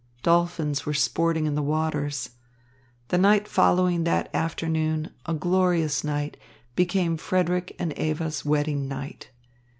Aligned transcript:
Dolphins 0.23 0.83
were 0.83 0.95
sporting 0.95 1.45
in 1.45 1.53
the 1.53 1.61
waters. 1.61 2.31
The 3.09 3.19
night 3.19 3.47
following 3.47 4.03
that 4.05 4.33
afternoon, 4.33 5.11
a 5.27 5.35
glorious 5.35 6.03
night, 6.03 6.37
became 6.75 7.17
Frederick's 7.17 7.73
and 7.77 7.93
Eva's 7.93 8.43
wedding 8.43 8.87
night. 8.87 9.29